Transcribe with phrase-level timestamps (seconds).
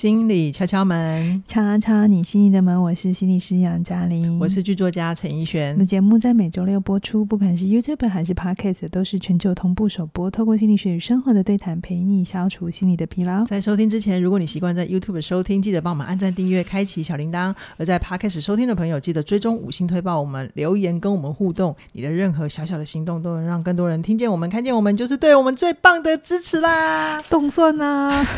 [0.00, 2.82] 心理敲敲门，敲敲你心里的门。
[2.82, 5.74] 我是心理师杨嘉玲，我是剧作家陈奕璇。
[5.74, 10.30] 我们节目在每周六播出，不管是 YouTube 还是 Podcast，都是全球同步首播。
[10.30, 13.44] 透过心理学与生活的对谈，陪你消除心理的疲劳。
[13.44, 21.76] 在收听之前，如果你习惯在 YouTube 收听，记得帮我们按赞、订阅、开启小铃铛；而在 Podcast 收听的朋友，记得追踪五星推报我们，留言跟我们互动。
[21.92, 27.20] 你的任何小小的行动，都能让更多人听见我们、看见我们，就是对我们最棒的支持啦！
[27.28, 28.24] 动算啊！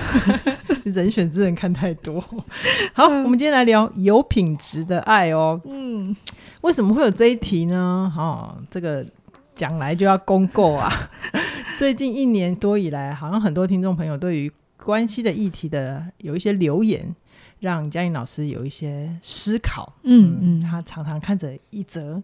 [0.90, 2.20] 人选之人看太多。
[2.92, 5.60] 好，我们今天来聊有品质的爱哦。
[5.64, 6.14] 嗯，
[6.62, 8.12] 为什么会有这一题呢？
[8.16, 9.06] 哦，这个
[9.54, 10.90] 讲来就要公购啊。
[11.78, 17.14] 最近一年多以来，好像很多听众朋友对于关系的议题的有一些留言，
[17.60, 19.92] 让嘉颖老师有一些思考。
[20.02, 22.20] 嗯嗯，他常常看着一则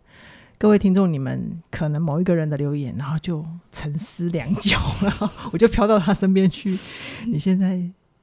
[0.59, 6.77] 各位听众，你们可能某一个人的留言，然后就沉思良久，然后我就飘到他身边去。
[7.27, 7.81] 你现在。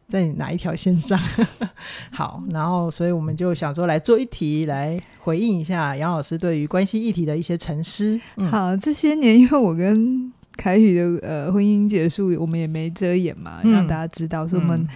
[0.07, 1.19] 在哪一条线上？
[2.11, 8.19] 好，然后所以我们就想说来做一题来回应一下杨老师对于关系议题的一些沉思。
[8.37, 14.87] 嗯、好，这些年因为我跟凯宇的呃婚姻结束，我们也没遮掩嘛，嗯、让大家知道，所以我们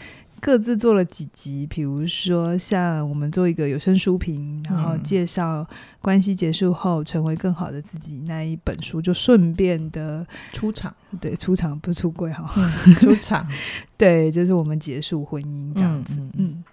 [0.41, 5.67] 各自做了几集，比如说像我们做一个有声书评，然后介绍
[6.01, 13.47] 关系结束后成为更好的自己那一本书，就顺便的出场，对，出场不是出柜哈，嗯、出场，
[13.97, 16.31] 对，就是我们结束婚姻这样子，嗯。
[16.37, 16.63] 嗯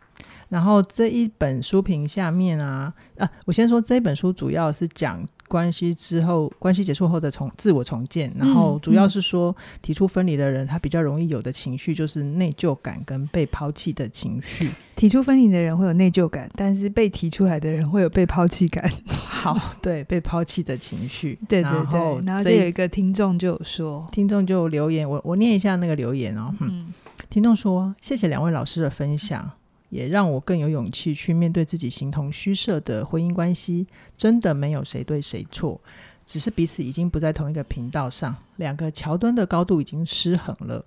[0.49, 8.33] 然后这一本书评下面啊，啊，我先说这一本书主要是讲关系之后，关系结束后的重自我重建。
[8.39, 14.71] 然后主要是说，提出分离的人他比较容易有的情绪就是内疚感跟被抛弃的情绪。
[14.95, 18.91] 提出分离的人会有内疚感，但是被提出来的人会有被抛弃感。
[19.07, 21.39] 好， 对，被抛弃的情绪。
[21.49, 21.77] 对对对。
[21.77, 26.55] 然后，然后就有一个听众就有说，听众就留言，我我念一下那个留言哦。
[26.61, 26.95] 嗯。
[27.29, 29.51] 听众说：“谢谢两位老师的分享。”
[29.89, 33.87] 也让我更有勇气去面对自己形同虚设的婚姻关系。
[34.17, 35.81] 真的没有谁对谁错，
[36.25, 40.85] 只是彼此已经不在同一个频道上，两个桥墩的高度已经失衡了。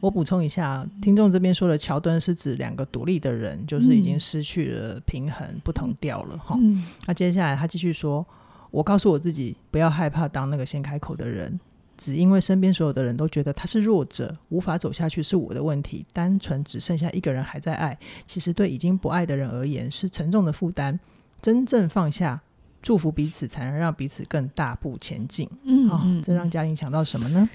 [0.00, 6.58] 我补充一下，听众这边说的桥墩是指两个独立的人，就是已经失去了平衡，不同调了哈。
[7.06, 8.24] 那接下来他继续说
[8.70, 11.58] ：“我告诉我自己，不要害怕当那个先开口的人。”
[11.96, 16.04] 只因为身边所有的人都觉得他是弱者，无法走下去是我的问题。
[16.12, 20.98] 单纯只剩下一个人还在爱，其实对已经不爱的人而言是沉重的负担。
[21.40, 22.40] 真正放下，
[22.82, 25.48] 祝福彼此，才能让彼此更大步前进。
[25.64, 27.48] 嗯，好、哦，这让嘉玲想到什么呢？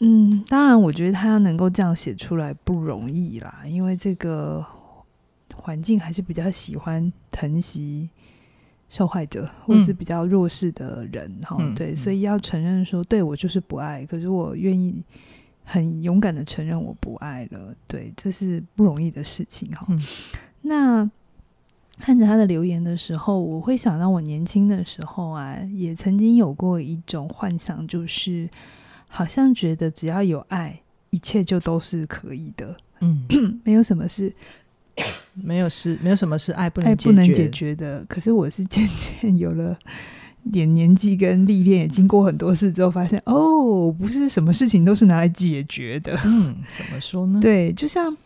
[0.00, 4.64] 嗯，当然，我觉得他要能够这样写出来不容易啦，因为这个
[5.54, 8.08] 环境还是比较喜欢疼惜。
[8.88, 15.02] 受害者或者是比较弱势的人，哈、嗯，对，所以要承认说，对我就是不爱，可是我愿意
[15.64, 20.02] 很勇敢的承认我不爱了，对，这是不容易的事情，哈、嗯。
[20.62, 21.10] 那
[21.98, 28.48] 看着他的留言的时候，我会想到我年轻的时候啊，也曾经有过一种幻想，就是
[29.08, 33.26] 好像觉得只要有爱，一切就都是可以的，嗯，
[33.64, 34.32] 没有什么事。
[35.34, 38.04] 没有事，没有什么是爱不能爱不能解决的。
[38.08, 39.78] 可是我是渐渐 有了
[40.52, 46.18] 点年纪跟历练，也经过很多事之后，发现哦，不是什么事情都是拿来解决的。
[46.24, 47.38] 嗯，怎么说呢？
[47.42, 48.16] 对，就像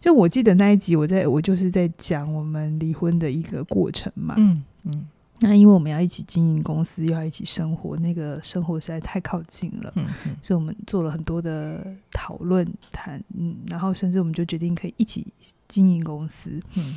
[0.00, 4.34] 就我记得那一集，我在我就是在讲我们离婚的一个过程嘛。
[4.38, 5.06] 嗯嗯。
[5.40, 9.92] 那因为我们要一起经营公司，又要一起生活，那个生活实在太靠近了。
[9.96, 10.36] 嗯嗯。
[10.42, 15.26] 所以我们做了很多的讨论谈，嗯，然后甚至我们就决定可以一起。
[15.74, 16.94] 经营公司，嗯，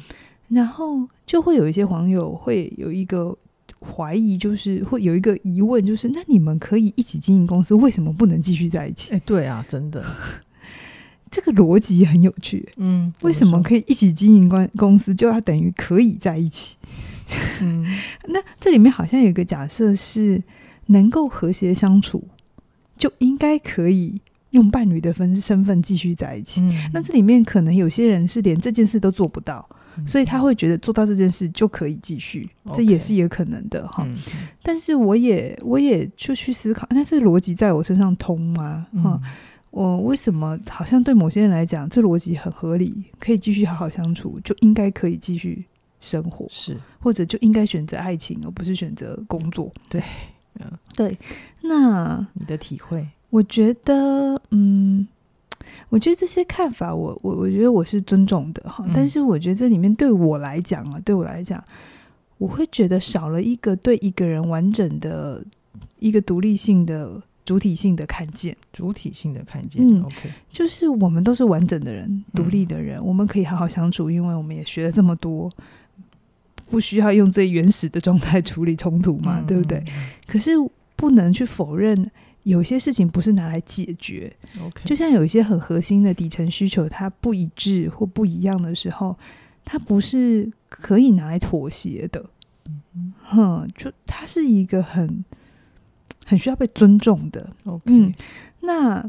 [0.49, 3.35] 然后就会有一些网友会有一个
[3.79, 9.15] 怀疑，就是会有一个疑问，就是那你们可以一起经营公司，为什么不能继续在一起？
[9.15, 10.05] 哎，对啊，真的，
[11.31, 16.75] 这个逻辑很有趣，嗯，为什么可以一起经营关公司，就要等于可以在一起？
[17.61, 17.83] 嗯，
[18.29, 20.43] 那这里面好像有一个假设是
[20.85, 22.23] 能够和谐相处，
[22.95, 24.21] 就应该可以。
[24.57, 29.63] 用伴侣的分身份继续在一起，嗯，那这里面可能有些人是连这件事都做不到，
[29.97, 34.17] 嗯，所以他会觉得做到这件事就可以继续，嗯，这也是有可能的哈，嗯。
[34.63, 38.87] 但是我也我也就去思考，那这逻辑在我身上通吗？
[39.03, 39.21] 哈，嗯，
[39.69, 45.63] 我为什么好像对某些人来讲，这逻辑很合理，可以继续好好相处，就应该可以继续
[46.01, 49.71] 生活，是或者就应该选择爱情，而不是选择工作？
[49.87, 50.01] 对，
[50.59, 50.65] 嗯，
[50.95, 51.15] 对。
[51.61, 53.07] 那你的体会？
[53.37, 55.07] 我觉得，嗯，
[55.89, 58.91] 我觉得这些看法我，我我我觉得我是尊重的哈、嗯。
[58.95, 61.63] 但是我觉得这里面对我来讲啊，对我来讲，
[62.39, 65.43] 我会觉得少了一个对一个人完整的
[65.99, 69.87] 一个独立性的主体性的看见，主体性的看见。
[69.87, 75.47] 嗯，OK，就是我们都是完整的人，独立的人，嗯，我们可以好好相处，因为我们也学了这么多，
[76.71, 79.83] 不需要用最原始的状态处理冲突嘛，嗯，对不对？
[80.25, 80.53] 可是
[80.95, 81.95] 不能去否认，
[82.47, 84.33] 有些事情不是拿来解决。
[84.61, 89.15] OK，就像有一些很核心的底层需求，它不一致或不一样的时候，
[89.65, 92.25] 它不是可以拿来妥协的。
[92.95, 95.23] 嗯哼，就它是一个很。
[96.29, 97.49] 很需要被尊重的。
[97.85, 98.13] 嗯，
[98.59, 99.01] 那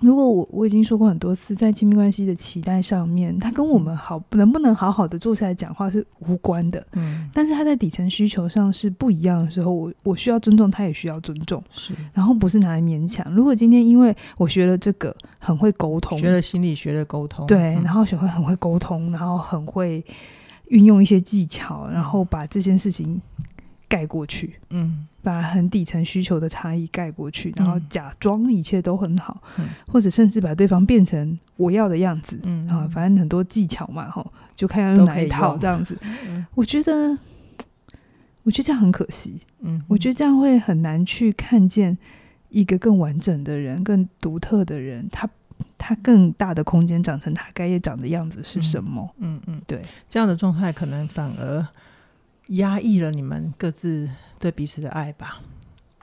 [0.00, 6.86] 如果我我已经说过很多次，在亲密关系的期待上面，他跟我们好能不能好好的坐下来讲话是无关的。
[6.92, 11.62] 嗯，但是他在底层需求上是不一样的时候，我我需要尊重，他也需要尊重。
[11.70, 13.28] 是，然后不是拿来勉强。
[13.34, 20.04] 如果今天因为我学了这个，很会沟通，学了心理学的沟通，对，然后学会很会沟通，然后很会
[20.68, 23.20] 运用一些技巧，然后把这件事情
[23.88, 24.54] 盖过去。
[24.70, 25.06] 嗯。
[25.28, 34.24] 把很底层需求的差异盖过去，然后假装一切都很好，嗯、或者甚至把对方变成我要的样子，嗯啊，反正很多技巧嘛，哈，
[34.56, 35.94] 就看要用哪一套这样子。
[36.56, 37.18] 我觉得，
[38.42, 41.98] 我觉得这样很可惜，嗯，我觉得这样会很难去看见
[42.48, 45.28] 一个更完整的人、更独特的人，他
[45.76, 49.14] 他更大的空间长成他该也长的样子是什么？
[49.18, 51.66] 嗯嗯，嗯，对，这样的状态可能反而
[52.48, 54.08] 压抑了你们各自。
[54.40, 55.40] 对彼此的爱吧，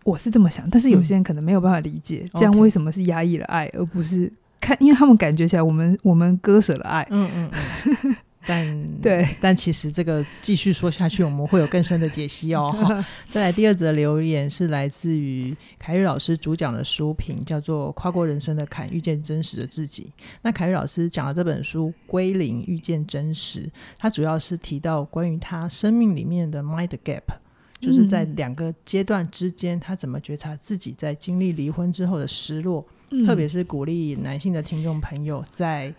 [0.03, 7.07] 我是这么想，但是有些人可能没有办法理解，嗯、这样为什么是压抑了爱，而不是看，因为他们感觉起来我们我们割舍了爱。
[7.11, 7.51] 嗯嗯
[8.03, 8.15] 嗯。
[8.45, 12.69] 但对，但其实这个继续说下去，我们会有更深的解析哦。
[13.29, 20.11] 再来第二则留言是来自于凯宇老师主讲的书评，叫做《跨过人生的坎，遇见真实的自己》。
[20.41, 23.63] 那凯宇老师讲了这本书《归零遇见真实》，
[23.97, 27.23] 他主要是提到关于他生命里面的 mind gap。
[27.81, 32.83] 就是在两个阶段之间，他怎么觉察自己在经历离婚之后的失落？
[33.11, 35.93] 嗯、特别是鼓励男性的听众朋友在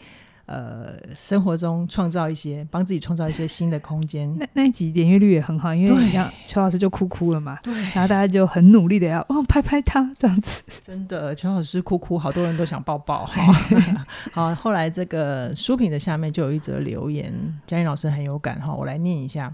[0.46, 4.34] 呃生活中创造一些，帮自己创造一些新的空间。
[4.38, 10.62] 那那一集点阅率也很好，因为像邱老师就哭哭了嘛，对，然后大家就很努力的要哦拍拍他这样子。
[10.82, 13.28] 真的，邱老师哭哭，好多人都想抱抱。
[14.32, 17.32] 好，后来这个书评的下面就有一则留言，
[17.66, 19.52] 嘉玲老师很有感哈，我来念一下。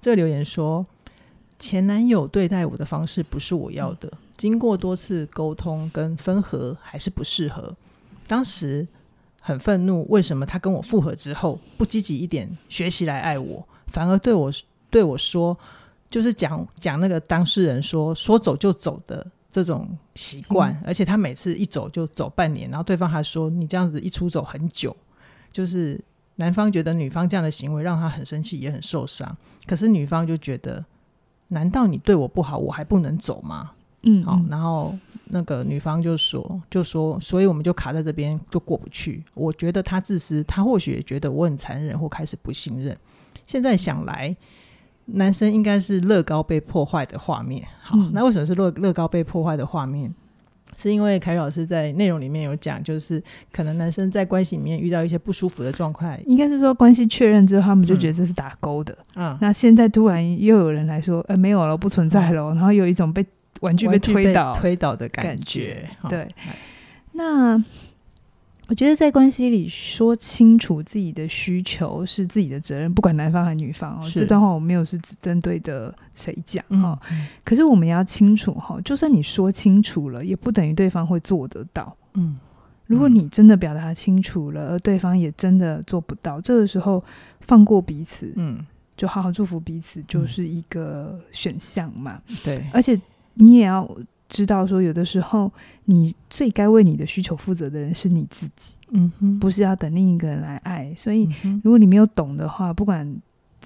[0.00, 0.86] 这个留言说，
[1.58, 7.74] 前男友对待我的方式不是我要的，经过多次沟通跟分合还是不适合。
[8.28, 8.86] 当时
[9.40, 14.52] 很愤怒，为什么他跟我复合之后不积极一点，学习来爱我，反而对我
[14.90, 15.56] 对我说，
[16.10, 24.96] 就是讲讲那个当事人说说走就走的这种习惯，而且他每次一走就走半年，然后对方还说你这样子一出走很久，
[25.52, 26.00] 就是。
[26.40, 29.36] 男方觉得女方这样的行为让他很生气，也很受伤。
[29.66, 30.84] 可是女方就觉得，
[31.48, 33.72] 难道你对我不好，我还不能走吗？
[34.02, 34.96] 嗯，好，然后
[35.30, 39.22] 那个女方就说，就说，所以我们就卡在这边，就过不去。
[39.34, 42.96] 我觉得他自私，他或许也觉得我很残忍，或开始不信任。
[43.44, 44.34] 现在想来，
[45.06, 47.66] 男生应该是乐高被破坏的画面。
[47.80, 50.14] 好，嗯，那为什么是乐乐高被破坏的画面？
[50.76, 58.96] 是因为凯老师在内容里面有讲，就是可能男生在关系里面遇到一些不舒服的状况，应该是说关系确认之后，他们就觉得这是打勾的。
[59.16, 63.26] 嗯，那现在突然又有人来说，呃，没有了，不存在了，嗯，然后有一种被
[63.60, 65.30] 玩具被推倒推倒的感觉。
[65.32, 66.52] 感觉对，嗯，
[67.12, 67.64] 那。
[68.70, 74.10] 我觉得在关系里说清楚自己的需求是自己的责任，不管男方还是女方哦。
[74.14, 81.96] 这段话我没有是只针对的谁讲哈，嗯，可是我们要清楚哈，就算你说清楚了，也不等于对方会做得到。
[82.12, 82.38] 嗯，
[82.84, 87.02] 如果你真的表达清楚了，而对方也真的做不到，这个时候
[87.40, 88.58] 放过彼此，嗯，
[88.98, 92.20] 就好好祝福彼此，就是一个选项嘛。
[92.44, 93.00] 对，而且
[93.38, 93.88] 你也要。
[94.30, 95.50] 知道说，有的时候
[95.86, 100.92] 你最该为你的需求负责的人是你自己，嗯哼，不是要等另一个人来爱。
[100.98, 101.26] 所以，
[101.64, 103.10] 如果你没有懂的话，不管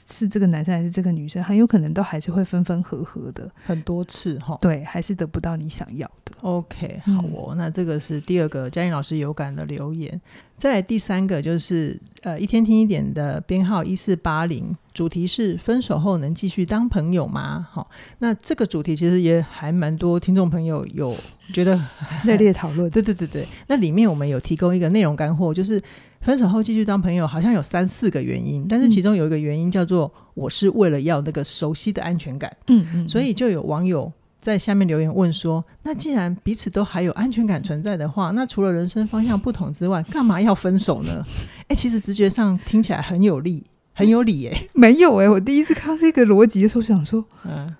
[0.08, 4.56] 是这个男生还是这个女生，很有可能都还是会分分合合的很多次哈。
[4.60, 6.32] 对，还是得不到你想要的。
[6.42, 10.20] OK，好哦，嗯，那这个是第二个嘉颖老师有感的留言。
[10.62, 14.72] 再来第三个就是呃，一天听一点的编号一四八零。
[14.94, 17.66] 主题是分手后能继续当朋友吗？
[17.68, 17.90] 好，
[18.20, 21.16] 那这个主题其实也还蛮多听众朋友有
[21.52, 21.76] 觉得
[22.22, 22.88] 热烈讨论。
[22.90, 25.82] 对对对对，那里面我们有提供一个内容干货，就是
[26.20, 32.56] 分手后继续当朋友，好像有三四个原因，但是其中有一个原因叫做我是为了要那个熟悉的安全感。
[32.68, 34.12] 嗯嗯，所以就有网友
[34.42, 41.24] 在下面留言问说：那既然彼此都还有安全感存在的话，那除了人生方向不同之外，干嘛要分手呢？
[41.68, 43.64] 哎，其实直觉上听起来很有利。
[43.94, 47.76] 很有理耶、欸，没有哎、欸，我第一次看这个逻辑的时候，想说，嗯，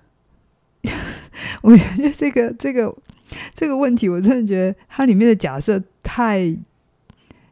[1.63, 2.95] 我觉得这个这个
[3.55, 6.55] 这个问题，我真的觉得它里面的假设太。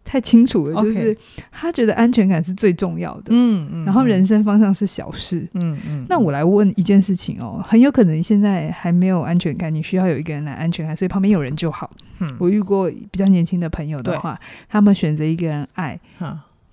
[0.03, 1.15] 太清楚了，就是
[1.51, 6.05] 他觉得安全感是最重要的，嗯嗯，然后人生方向是小事，嗯嗯。
[6.09, 11.89] 那我来问一件事情哦，很有可能你现在还没有安全感，你需要有一个人来安全感，所以旁边有人就好。
[12.19, 15.99] 嗯，我遇过比较年轻的朋友的话，他们选择一个人爱，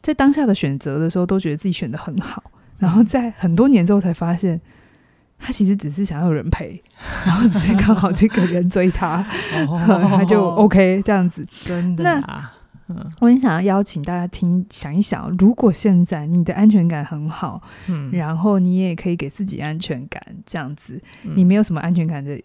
[0.03, 2.43] 在当下的选择的时候都觉得自己选的很好，
[2.79, 4.61] 然后在很多年之后才发现，
[5.39, 6.83] 他其实只是想要有人陪，
[7.25, 9.25] 然后只是刚好这个人追他，
[10.09, 12.53] 他就 OK 这样子，真的啊。
[12.89, 22.41] 嗯，我很想要邀请大家听，想一想，如果现在你的安全感很好，嗯，然后你也可以给自己安全感，这样子，嗯、你没有什么安全感的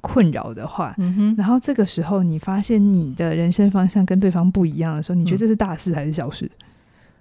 [0.00, 6.50] 困扰的话，嗯哼，然后这个时候你发现你的人生方向跟对方不一样的时候，你觉得这是大事还是小事？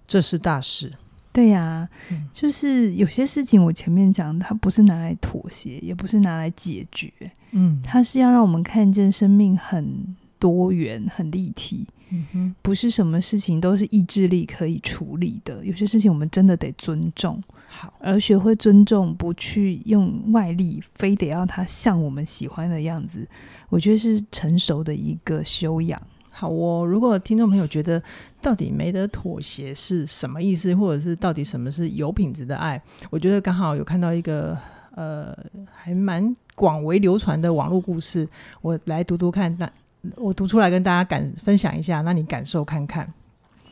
[0.08, 0.92] 这是大事。
[1.32, 7.10] 对呀、啊，嗯、就是有些事情我前面讲，它不是拿来妥协，也不是拿来解决，
[7.52, 11.86] 嗯，它是要让我们看见生命很多元、很立体。
[12.12, 17.42] 嗯哼，不是什么事情都是意志力可以处理的，有些事情我们真的得尊重。
[17.68, 23.28] 好，而学会尊重，不去用外力，非得要他像我们喜欢的样子，
[23.70, 26.02] 我觉得是成熟的一个修养。
[26.32, 28.02] 好哦，如果听众朋友觉得
[28.42, 34.58] 到底没得妥协是什么意思，或者是到底什么是有品质的爱，我觉得刚好有看到一个
[34.96, 35.38] 呃
[35.72, 38.28] 还蛮广为流传的网络故事，
[38.62, 39.72] 我来读读看那。
[40.16, 43.14] 我读出来跟大家感分享一下，那你感受看看。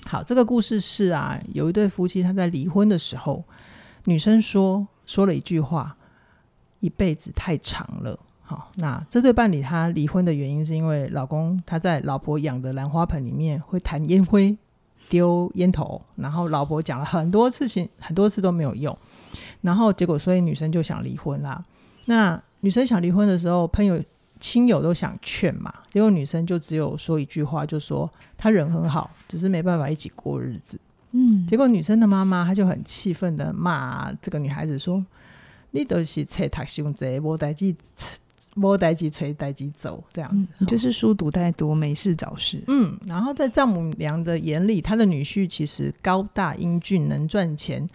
[0.06, 3.44] 好，这个故事是啊，有一对夫妻他在离婚的时候，
[4.06, 5.96] 女生说说了一句话
[6.82, 14.58] ：“一辈子太长了。”好，那这对伴侣他离婚的原因是因为老公他在老婆养的兰花盆里面会弹烟灰、
[15.10, 18.98] 丢烟头，然后老婆讲了很多次情，很多次都没有用，
[19.62, 21.64] 然后结果所以女生就想离婚啦。
[22.06, 24.02] 那女生想离婚的时候，朋友。
[24.40, 30.80] 亲友都想劝嘛，结果女生就只有说一句话，就说他人很好，只是没办法一起过日子。
[31.12, 35.04] 嗯，结果女生的妈妈她就很气愤的骂这个女孩子说
[35.72, 37.74] ：“你都是册读伤济，无代志，
[38.56, 47.88] 无代志吹代志走，这样子，嗯、你就是书读太多，没事找事。”嗯，然后在丈母娘的眼里，她的女婿其实高大英俊，能赚钱。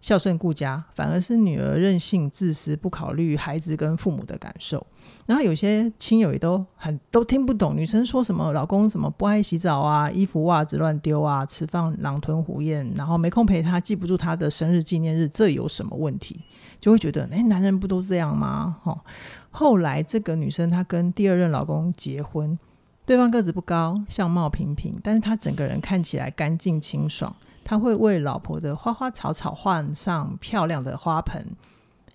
[0.00, 4.84] 孝顺顾家，反而是女儿任性自私，不考虑孩子跟父母的感受。
[5.26, 16.40] 然后有些亲友也都很都听不懂女生说什么，老公什么不爱洗澡啊，衣服袜子乱丢啊，吃饭狼吞虎咽，然后没空陪她，记不住她的生日纪念日，这有什么问题？
[16.80, 18.76] 就会觉得，哎，男人不都这样吗？
[18.84, 18.96] 哈。
[19.50, 22.56] 后来这个女生她跟第二任老公结婚，
[23.04, 27.34] 对方个子不高，相貌平平，但是她整个人看起来干净清爽。
[27.68, 31.46] 他会为老婆的花花草草换上漂亮的花盆，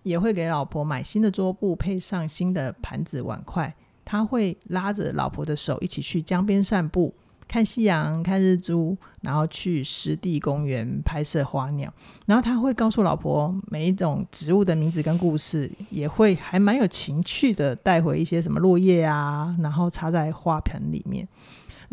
[0.02, 3.72] 也会给老婆买新的桌布，配上新的盘子碗筷。
[4.04, 7.14] 他会拉着老婆的手一起去江边散步，
[7.48, 11.94] 看夕阳，看日出，然后去湿地公园拍摄花鸟。
[12.26, 21.28] 然后他会告诉老婆每一种植物的名字跟故事，也会还蛮有情趣的带回一些什么落叶啊，然后插在花盆里面。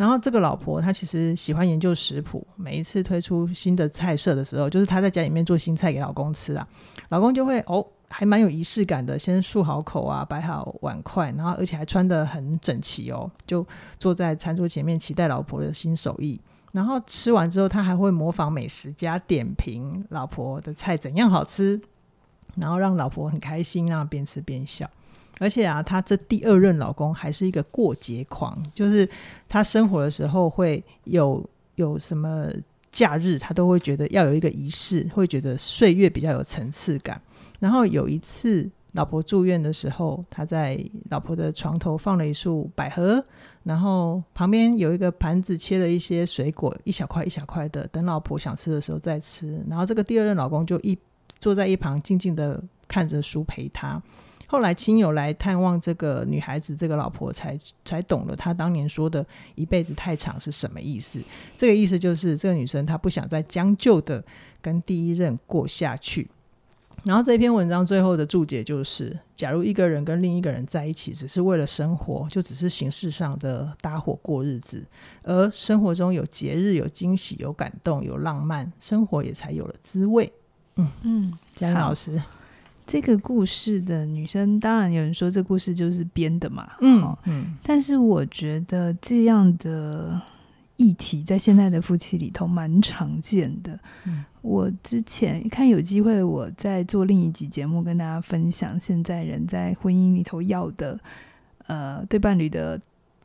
[0.00, 6.66] 然后这个老婆她其实喜欢研究食谱，每一次推出新的菜色的时候，就是她在家里面做新菜给老公吃啊，
[7.10, 13.66] 老公就会哦，还蛮有仪式感的，先漱好口啊，摆好碗筷，然后而且还穿得很整齐哦，就
[13.98, 16.40] 坐在餐桌前面期待老婆的新手艺。
[16.72, 21.78] 然后吃完之后，他还会模仿美食家点评老婆的菜怎样好吃，
[22.56, 24.88] 然后让老婆很开心，啊边吃边笑。
[25.40, 29.08] 而且啊，她这第二任老公还是一个过节狂，就是
[29.48, 31.42] 他生活的时候会有
[31.76, 32.46] 有什么
[32.92, 37.18] 假日，他都会觉得要有一个仪式，会觉得岁月比较有层次感。
[37.58, 40.78] 然后有一次老婆住院的时候，他在
[41.08, 43.24] 老婆的床头放了一束百合，
[43.62, 49.64] 然后旁边有一个盘子切了一些水果，一小块一小块的，等老婆想吃的时候再吃。
[49.68, 50.98] 然后这个第二任老公就一
[51.38, 54.02] 坐在一旁静静的看着书陪她。
[54.50, 61.20] 后来亲友来探望这个女孩子，这个老婆才才懂了她当年说的一辈子太长是什么意思。
[61.56, 64.20] 这个意思就是这个女生她不想再将就的
[64.60, 66.28] 跟第一任过下去。
[67.04, 74.84] 然后这篇文章最后的注解就是：假如一个人跟另一个人在一起只是为了生活，就只是形式上的搭伙过日子，
[75.22, 80.30] 而生活中有节日、有惊喜、有感动、有浪漫，生活也才有了滋味。
[80.74, 82.20] 嗯嗯，嘉老师。
[82.90, 90.20] 这个故事的女生，当然有人说这故事就是编的嘛，嗯嗯，但是我觉得这样的
[90.76, 93.78] 议题在现在的夫妻里头蛮常见的。
[94.06, 100.98] 嗯，我之前看有机会，我在做另一集节目跟大家分享，现在人在婚姻里头要的，
[101.68, 102.80] 呃，对伴侣的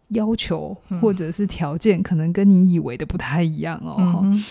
[0.10, 4.22] 要求或者是条件，可能跟你以为的不太一样哦。
[4.26, 4.44] 嗯，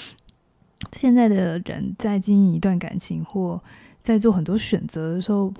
[0.90, 3.62] 现在的人在经营一段感情或
[4.04, 5.52] 在做很多选择的时候，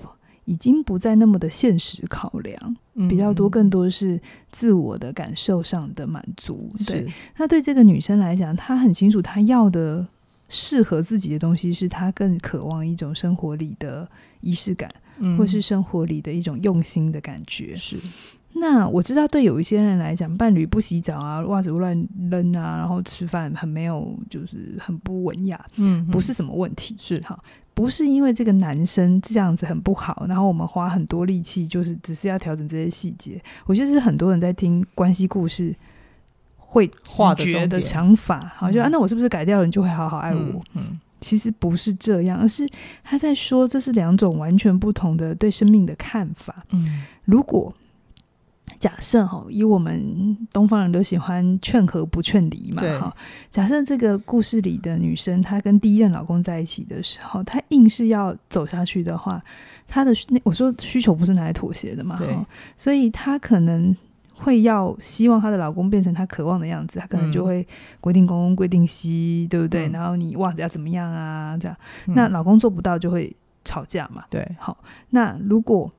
[0.45, 2.77] 已经不再那么的现实考量，
[3.09, 4.21] 比较多，更多是
[4.51, 6.71] 自我的感受上的满足。
[6.77, 10.05] 嗯、对，那对这个女生来讲，她很清楚，她要的
[10.47, 14.07] 适合自己的东西，是她更渴望一种生活里的
[14.41, 17.75] 仪式感，嗯、或是生活里的一种用心的感觉。
[17.75, 17.97] 是。
[18.57, 21.93] 那我知道，对有一些人来讲，伴侣不洗澡啊，袜子乱
[22.31, 25.59] 扔啊，然后吃饭很没有，就是很不文雅。
[25.75, 26.95] 嗯，不是什么问题。
[26.97, 27.37] 是哈。
[27.73, 33.41] 不是因为这个男生这样子很不好，然后我们花很多力气，就是只是要调整这些细节。
[33.65, 35.75] 我觉得是很多人在听关系故事
[36.55, 36.89] 会
[37.37, 40.39] 觉的想法，好，就啊，那我是不是改掉了，你就会好好爱我？
[40.39, 42.65] 嗯，嗯，其实不是这样，而是
[43.03, 46.55] 他在说这是两种完全不同的对生命的看法。
[46.71, 47.73] 嗯，如果。
[48.79, 53.15] 假设哈，以我们东方人都喜欢劝和不劝离嘛哈。
[53.49, 59.41] 假设这个故事里的女生，她跟第一任老公在一起的时候，她硬是要走下去的话，
[59.87, 62.45] 她的那我说需求不是拿来妥协的嘛哈。
[62.77, 63.95] 所以她可能
[64.33, 67.65] 会要希望她的老公变成她渴望的样子，她可能就会
[68.01, 69.87] 规定公规定西，对不对？
[69.87, 71.57] 嗯、然后你袜子要怎么样啊？
[71.57, 74.25] 这样，那老公做不到就会吵架嘛。
[74.29, 74.77] 对，好，
[75.11, 75.89] 那如果。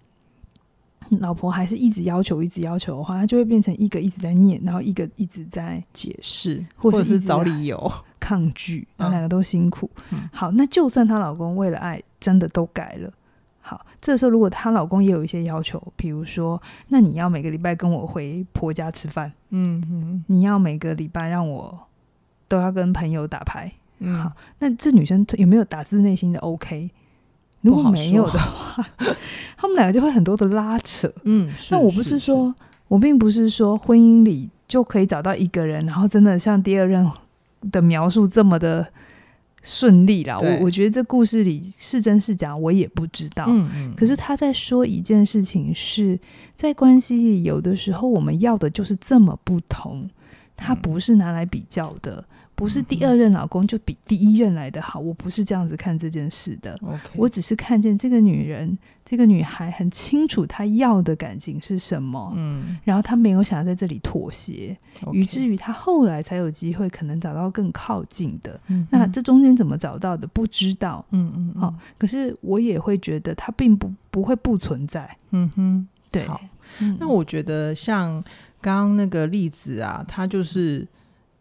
[1.20, 7.92] 老婆还是一直要求，一直要求的话，他就会变成一个一直在念，然后一个一直在解释，或者是找理由。
[8.18, 9.88] 抗拒，然后两个都辛苦。
[10.10, 13.12] 嗯、好，那就算她老公为了爱真的都改了，
[13.60, 21.78] 好，这时候如果她老公也有一些要求，比如说，那你要每个礼拜跟我回婆家吃饭，嗯嗯，你要每个礼拜让我
[22.48, 23.70] 都要跟朋友打牌，
[24.00, 26.90] 嗯，好，那这女生有没有打自内心的 OK？
[27.66, 28.86] 如果没有的话，
[29.56, 31.12] 他们两个就会很多的拉扯。
[31.24, 32.54] 嗯，那我不是说，
[32.86, 37.04] 我并不是说婚姻里就可以找到一个人，然后真的像第二任
[37.72, 38.86] 的描述这么的
[39.62, 40.38] 顺利啦。
[40.38, 43.44] 我我觉得这故事里是真是假，我也不知道。
[43.48, 43.94] 嗯嗯。
[43.96, 46.16] 可是他在说一件事情是
[46.54, 50.08] 在关系里，有的时候我们要的就是这么不同，
[50.56, 52.24] 它不是拿来比较的。
[52.56, 56.76] 不是第二任老公就比第一任来的好，我不是这样子看这件事的。
[57.14, 64.74] 我只是看见这个女人，这个女孩很清楚她要的感情是什么，嗯，然后她没有想要在这里妥协，
[65.12, 68.58] 以至于她后来才有机会可能找到更靠近的。
[68.68, 70.26] 嗯，那这中间怎么找到的？
[70.26, 71.04] 不知道。
[71.10, 75.14] 嗯嗯，好，可是我也会觉得她并不不会不存在。
[75.32, 76.26] 嗯哼，对。
[76.26, 76.40] 好，
[76.80, 78.14] 嗯，那我觉得像
[78.62, 80.88] 刚刚那个例子啊，他就是。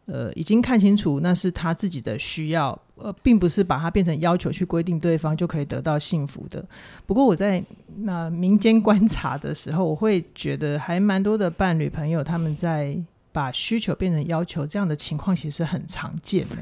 [0.05, 6.63] 呃，已经看清楚那是他自己的需要，呃，并不是把它变成要求去规定对方就可以得到幸福的。
[7.05, 7.63] 不过我在
[7.97, 12.95] 那民间观察的时候，我会觉得还蛮多的伴侣朋友他们在
[13.31, 16.57] 把需求变成要求这样的情况，其实很常见的。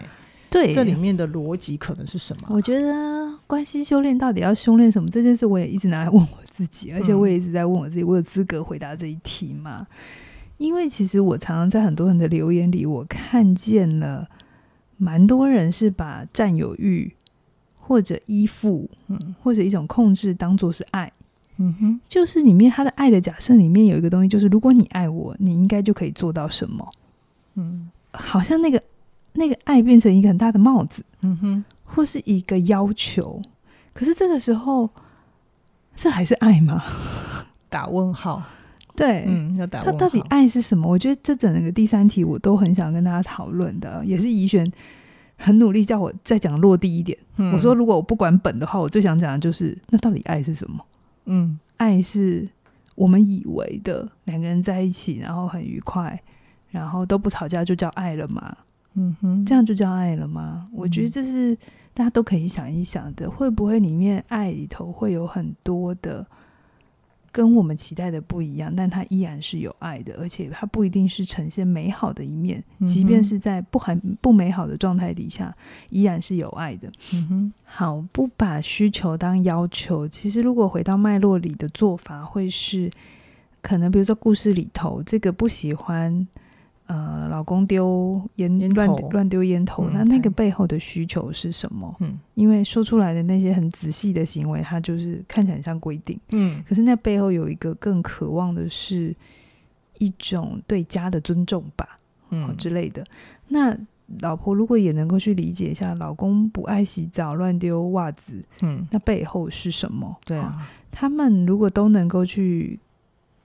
[0.50, 2.48] 对，这里面的逻辑可能是什么？
[2.50, 9.86] 我觉得关系修炼到底要修炼什么这件事，我也一直拿来问我自己，而且我也一直在问我自己，我有资格回答这一题吗？
[10.58, 14.28] 因为其实我常常在很多人的留言里，我看见了
[14.98, 17.14] 蛮多人是把占有欲
[17.78, 21.12] 或者依附，嗯，或者一种控制当做是爱，
[21.58, 26.90] 嗯哼，就是里面他的爱的假设里面有一个东西，就是如果你爱我，你应该就可以做到什么，
[27.56, 28.82] 嗯，好像那个
[29.34, 33.42] 那个爱变成一个很大的帽子，嗯哼，或是一个要求，
[33.94, 34.90] 可是这个时候，
[35.96, 36.82] 这还是爱吗？
[37.68, 38.44] 打问号。
[38.96, 39.84] 对，嗯，要打。
[39.84, 40.88] 他到底爱是什么？
[40.88, 44.72] 我觉得这整个第三题我都很想跟大家讨论的，也是怡璇
[45.36, 47.18] 很努力叫我再讲落地一点。
[47.38, 50.86] 嗯，我说如果我不管本的话，我最想讲的就是那到底爱是什么？
[51.26, 52.48] 嗯，爱是
[52.94, 56.22] 我们以为的两个人在一起，然后很愉快，
[56.70, 58.56] 然后都不吵架就叫爱了吗？
[58.94, 60.68] 嗯哼，这样就叫爱了吗？
[60.72, 61.58] 我觉得这是
[61.96, 66.24] 大家都可以想一想的，会不会里面爱里头会有很多的。
[67.34, 75.54] 跟我们期待的不一样，但它依然是有爱的，而且它不一定是呈现美好的一面，嗯、即便是在不很不美好的状态底下，
[75.90, 76.90] 依然是有爱的。
[77.12, 82.90] 嗯哼，好，不把需求当要求，其实如果回到脉络里的做法，会是
[83.62, 86.26] 可能，比如说故事里头这个不喜欢。
[86.86, 91.96] 呃，老公丢烟乱乱丢烟头，那那个背后的需求是什么？
[92.00, 99.16] 嗯，因为说出来的那些很仔细的行为，它就是看起来很像规定，嗯，可是那背后有一个更渴望的是
[99.98, 101.98] 一种对家的尊重吧，
[102.32, 102.54] 嗯。
[102.58, 103.06] 之类的。
[103.48, 103.76] 那
[104.20, 110.16] 老婆如果也能够去理解一下，老公不爱洗澡、乱丢袜子，嗯，那背后是什么？
[110.26, 112.78] 对啊，他们如果都能够去，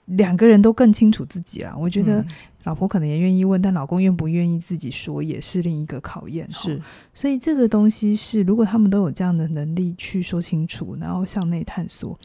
[0.07, 2.24] 两个人都更清楚自己啊，我觉得
[2.64, 6.51] 老婆可能也愿意问，但老公愿不愿意自己说，也是另一个考验。
[6.51, 6.81] 是，
[7.14, 12.18] 所以这个东西是，如果他们都有这样的能力去说清楚，然后向内探索，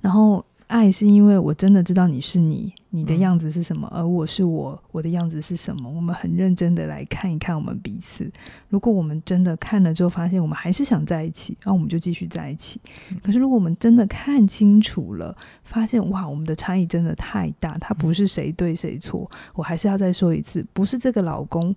[0.00, 0.44] 然后。
[0.66, 5.90] 爱是因为我真的知道你是你，你的样子是什么，嗯、而我是我，我的样子是什么。
[5.90, 8.30] 我们很认真的来看一看我们彼此。
[8.68, 12.80] 如果我们真的看了之后发现我们还是想在一起，那我们就继续在一起。
[13.10, 19.30] 嗯、可是如果我们真的看清楚了，发现哇，我们的差异真的太大，他不是谁对谁错。
[19.54, 21.74] 我还是要再说一次，不是这个老公。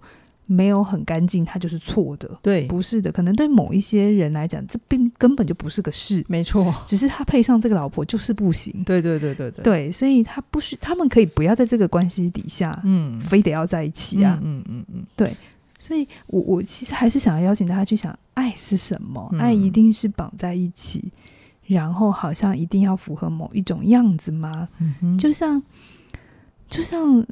[0.48, 2.40] 没有很干净，他就是错的。
[2.42, 6.26] 对，不是的，可能对某一些人来讲，这并根本就不是个事。
[6.28, 8.74] 没错，只是他配上这个老婆就是不行。
[8.86, 14.40] 对对对对对，对，所以他不需，他们可以不要在这个关系底下，嗯，非得要在一起啊。
[14.42, 15.36] 嗯嗯嗯，嗯，对，
[15.78, 19.30] 所以我我其实还是想要邀请大家去想，爱是什么？
[19.38, 21.12] 爱一定是绑在一起，
[21.68, 24.68] 嗯、然后好像一定要符合某一种样子吗？
[25.02, 25.62] 嗯，就像，
[26.70, 27.26] 就像。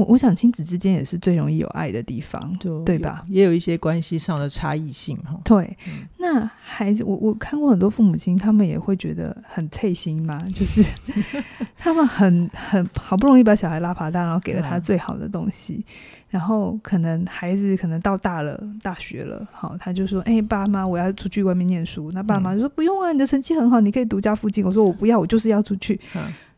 [0.00, 3.22] 我我想亲子之间也是最容易有爱的地方，就对吧？
[3.28, 5.38] 也有一些关系上的差异性哈。
[5.44, 10.82] 对，嗯、那孩子，我我看过很多父母亲，他们也会觉得很贴心嘛，就是
[11.76, 15.84] 他们很很好不容易把小孩拉拔大，然后给了他最好的东西，嗯、
[16.30, 26.00] 然后可能孩子可能到大了大学了，好，他就说：“哎、欸，爸妈，我要出去外面念书。”那爸妈就说：“不用啊，你的成绩很好，你可以读家附近。”我说：“我不要，我就是要出去。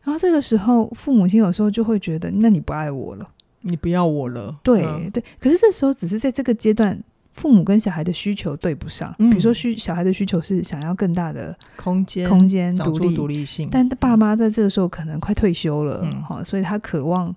[0.03, 3.27] 嗯”然后这个时候，父母亲有时候就会觉得，那你不爱我了，
[3.61, 4.55] 你不要我了。
[4.61, 7.01] 对、嗯、对，可是这时候只是在这个阶段，
[7.33, 9.15] 父母跟小孩的需求对不上。
[9.19, 17.33] 嗯、比如说，需小孩的需求是想要更大的空间、空间独立、独立性，但爸妈在这个时候可能快退休了，哈、嗯，所以他渴望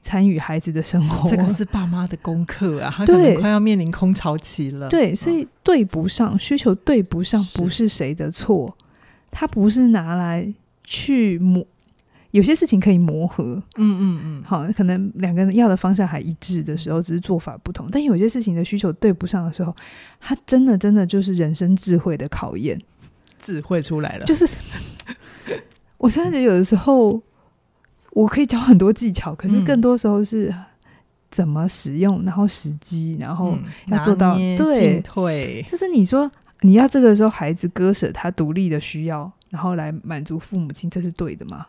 [0.00, 1.28] 参与孩子的生活。
[1.28, 4.88] 这个是爸妈的功课啊，他可能快要面临空巢期了。
[4.88, 8.74] 对，所以对不上、嗯、需求对不上，不是谁的错，
[9.30, 10.50] 他不是拿来
[10.82, 11.64] 去磨。
[12.32, 17.88] 有些事情可以磨合，嗯嗯嗯，好，可能两个人要的方向还一致的时候，只是做法不同。
[17.90, 19.74] 但有些事情的需求对不上的时候，
[20.20, 22.78] 它真的真的就是人生智慧的考验，
[23.38, 24.24] 智慧出来了。
[24.26, 24.46] 就是
[25.96, 27.20] 我现在觉得有的时候
[28.10, 30.54] 我可以教很多技巧，可是更多时候是
[31.30, 41.66] 怎么使用，然后时机，然后要做到对退，就是你说你要这个时候孩子割舍他独立的需要，然后来满足父母亲，这是对的吗？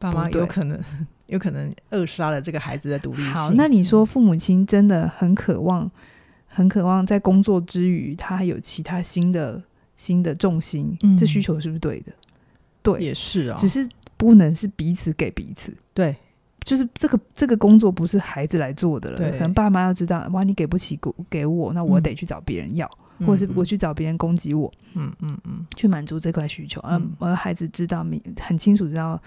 [0.00, 0.80] 爸妈有可能
[1.26, 3.26] 有可能扼杀了这个孩子的独立性。
[3.32, 5.88] 好，那你说父母亲真的很渴望，
[6.48, 9.62] 很渴望在工作之余，他还有其他新的
[9.96, 12.12] 新的重心，嗯、这需求是不是对的？
[12.82, 13.56] 对，也是啊、哦。
[13.60, 13.86] 只是
[14.16, 15.72] 不能是彼此给彼此。
[15.92, 16.16] 对，
[16.64, 19.16] 就是这个这个工作不是孩子来做的了。
[19.18, 24.72] 对，可能爸妈要知道，哇，你给不起给给我，那我得去找别人要，嗯、或者是我去找别人攻击我。
[24.94, 26.80] 嗯嗯嗯，去满足这块需求。
[26.88, 29.20] 嗯，而孩子知道明，很清楚知道。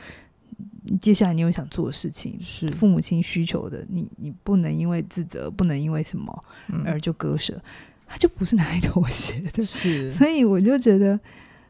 [1.01, 2.67] 接下来你有想做的事情，是。
[2.69, 6.43] 父母亲需求的，你你不能因为自责，不能因为什么
[6.85, 7.61] 而就割舍，
[8.05, 9.63] 他就不是拿来妥协的。
[9.63, 11.19] 是， 所以我就觉得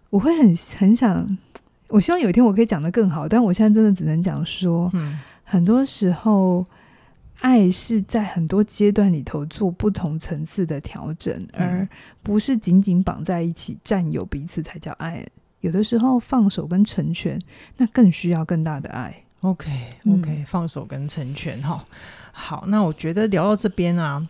[0.10, 1.38] 我会很很想，
[1.88, 6.66] 我希望有一天我可以讲得更好，但我现在真的只能讲说，嗯，很多时候
[7.40, 11.88] 爱是在很多阶段里头做不同层次的调整，而
[12.22, 15.26] 不是紧紧绑在一起占有彼此才叫爱。
[15.64, 17.40] 有的时候放手跟成全，
[17.78, 19.16] 那更需要更大的爱。
[19.40, 19.72] OK，OK，、
[20.04, 21.82] okay, okay, 嗯、放手跟成全哈。
[22.34, 24.22] 好，那我觉得聊到这边啊，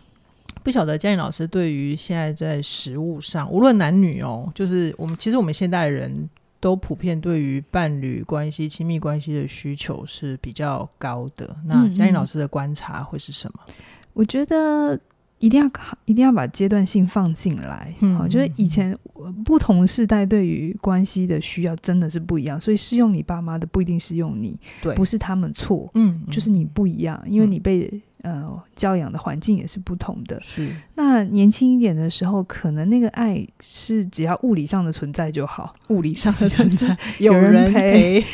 [0.62, 11.56] 不晓得嘉颖老师对于现在在食物上，无论男女哦，就是我们其实我们现代人都普遍对于伴侣关系、亲密关系的需求是比较高的。
[11.66, 13.60] 那嘉颖老师的观察会是什么？
[13.66, 13.74] 嗯嗯
[14.12, 14.98] 我觉得。
[15.44, 15.70] 一定要
[16.06, 18.96] 一定要把阶段性放进来，好、嗯，就是以前
[19.44, 27.90] 不同世代对于关系的需要真的是不一样，所以适用你爸妈的不一定适用你，对，不是他们错，嗯，就是你不一样，因为你被、
[28.22, 30.74] 嗯、呃教养的环境也是不同的，是。
[30.94, 38.24] 那年轻一点的时候，可能那个爱是只要物理上的存在就好，物理上的存在， 有人陪。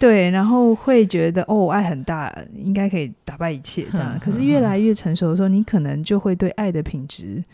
[0.00, 4.18] 对，然后会觉得哦，爱很大，应该可以打败一切这样。
[4.18, 7.44] 可是越来越成熟的时候，你可能就会对爱的品质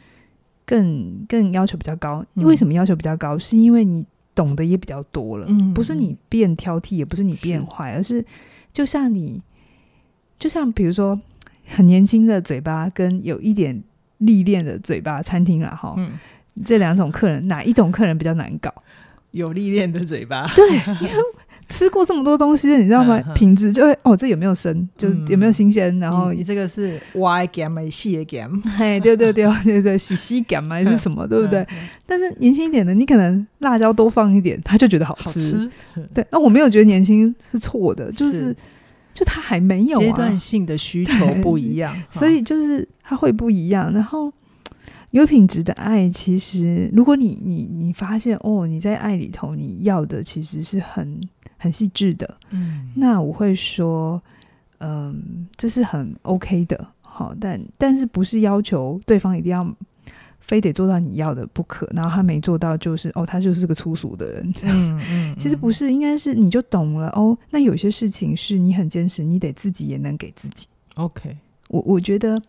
[0.65, 2.25] 更更要求比较高。
[2.35, 3.37] 为什么要求比较高？
[3.37, 8.25] 是因为你懂得也比较多了，不是你变挑剔，也不是你变坏，而是
[8.73, 9.43] 就像你，
[10.39, 11.21] 就像比如说
[11.67, 13.83] 很年轻的嘴巴跟有一点
[14.19, 15.97] 历练的嘴巴，餐厅了哈，
[16.65, 18.73] 这两种客人哪一种客人比较难搞？
[19.33, 20.65] 有历练的嘴巴，对，
[21.01, 21.15] 因为。
[21.69, 23.21] 吃过这么多东西，你知道吗？
[23.35, 24.89] 品质就会哦，这有没有生？
[24.97, 25.99] 就有没有新鲜？
[25.99, 28.63] 然后你这个是 Y gam 还是 C gam？
[28.77, 31.27] 嘿，对对对对对，是 C gam 还是什么？
[31.27, 31.67] 对不对？
[32.07, 35.69] 但是年轻一点的，你可能辣椒多放一点，他就觉得好吃。
[36.15, 38.55] 对，那我没有觉得年轻是错的，就是
[39.13, 43.93] 就他还没有阶段性的需求不一样，所以就是他会不一样。
[43.93, 44.33] 然后。
[45.17, 51.21] 有品质的爱，其实如果你你你发现哦，你在爱里头你要的其实是很
[51.57, 54.23] 很细致的，嗯，那我会说，
[54.79, 59.67] 嗯，这是很 OK 的，好，但但是不是要求对方一定要
[60.41, 67.37] 非得做到你要的不可，然后他没做到就是哦，他就是个粗俗的人，嗯嗯， 其实不是，应该是你就懂了哦。
[67.51, 71.37] 那有些事情是你很坚持，你得自己也能给自己，OK。
[71.69, 72.41] 我我觉得。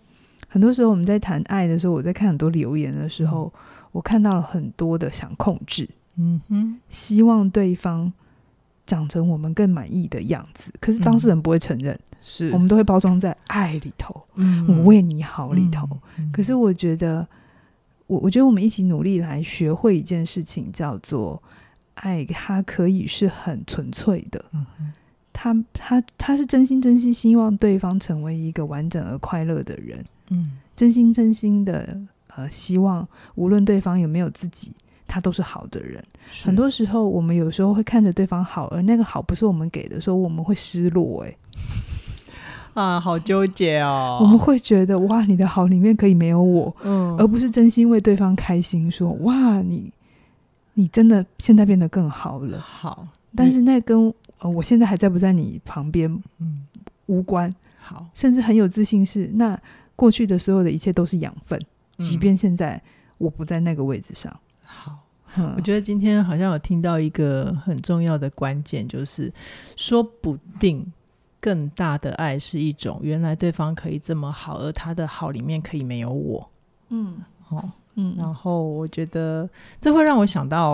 [0.47, 8.11] 很多时候我们在谈爱的时候，我在看很多留言的时候，嗯、我看到了很多的想控制，嗯哼，希望对方
[8.85, 10.71] 长成我们更满意的样子。
[10.79, 15.87] 可是当事人不会承认，是、嗯、我们都会包装在爱里头，嗯，我为你好里头。
[16.31, 17.27] 可是我觉得，
[18.07, 21.41] 我我觉得我们一起努力来学会一件事情，叫做
[21.95, 24.65] 爱，它可以是很纯粹的，嗯，
[25.33, 30.05] 他他他是真心真心希望对方成为一个完整而快乐的人。
[30.29, 31.97] 嗯，真心真心的，
[32.35, 34.71] 呃，希望无论对方有没有自己，
[35.07, 36.03] 他都是好的人。
[36.43, 41.23] 很多时候，我们有时候会看着对方好，而那个好不是我们给的，时候我们会失落。
[41.23, 41.35] 哎，
[42.75, 44.19] 啊，好纠结哦。
[44.21, 49.91] 我们会觉得，哇，你的好里面可以没有我，嗯，而不是真心为对方开心，说，哇，你
[50.73, 52.59] 你真的现在变得更好了。
[52.59, 56.67] 好，但是那跟呃，我现在还在不在你旁边，嗯，
[57.05, 57.51] 无关。
[57.79, 59.57] 好，甚至很有自信是那。
[59.97, 61.59] 过去的所有的一切都是养分，
[61.97, 62.79] 即便现在
[63.17, 64.31] 我不在那个位置上。
[64.31, 64.99] 嗯、好，
[65.37, 69.33] 嗯、我觉得今天好像有听到一个很重要的关键，就是
[69.75, 70.85] 说不定
[71.41, 76.47] 更大的爱是一种原来对方可以这么好，而他的好里面可以没有我。
[76.89, 77.17] 嗯，
[77.49, 79.49] 哦，嗯，然后我觉得
[79.81, 80.73] 这会让我想到，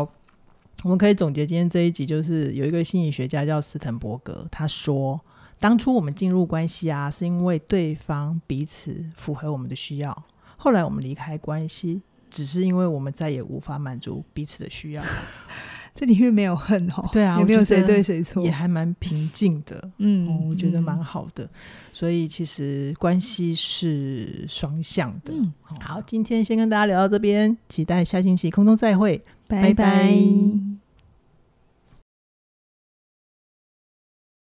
[0.83, 5.17] 我们可以总结今天这一集，就是有一个心理学家叫斯滕伯格，他说。
[5.63, 10.23] 当初我们进入关系啊，是因为对方彼此符合我们的需要。
[10.57, 15.01] 后来我们离开关系，只是因为我们再也无法满足彼此的需要。
[15.95, 19.89] 这里面没有恨哦， 对啊，也没有谁对谁错，也还蛮平静的。
[19.99, 21.45] 嗯、哦，我觉得蛮好的。
[21.45, 21.49] 嗯、
[21.93, 25.31] 所以其实关系是双向的。
[25.33, 29.73] 嗯、好，今天先跟大家聊到这边，期待下星期空中再会，拜拜。
[29.73, 30.82] 拜拜。